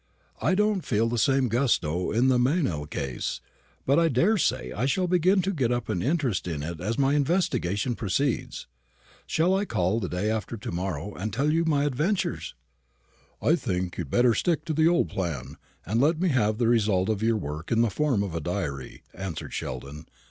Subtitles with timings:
[0.41, 3.39] I don't feel the same gusto in the Meynell chase,
[3.85, 7.13] but I daresay I shall begin to get up an interest in it as my
[7.13, 8.65] investigation proceeds.
[9.27, 12.55] Shall I call the day after to morrow and tell you my adventures?"
[13.43, 17.07] "I think you'd better stick to the old plan, and let me have the result
[17.07, 20.07] of your work in the form of a diary," answered Sheldon.